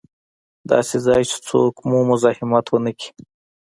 [0.71, 3.09] داسې ځای چې څوک مو مزاحمت و نه کړي.